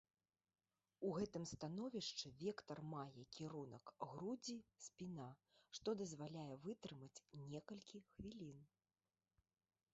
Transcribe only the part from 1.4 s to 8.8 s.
становішчы вектар мае кірунак грудзі-спіна, што дазваляе вытрымаць некалькі хвілін.